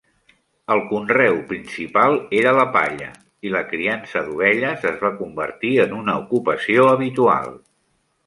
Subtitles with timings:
[0.75, 3.09] El conreu principal era la palla,
[3.49, 7.55] i la criança d'ovelles es va convertir en una ocupació habitual.